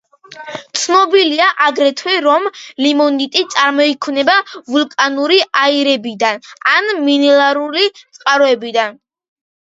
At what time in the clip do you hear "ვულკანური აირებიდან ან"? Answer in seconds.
4.75-6.89